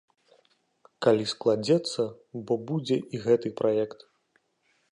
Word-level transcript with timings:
Калі 1.05 1.25
складзецца, 1.33 2.01
бо 2.47 2.53
будзе 2.71 2.97
і 3.17 3.23
гэты 3.27 3.53
праект. 3.61 3.99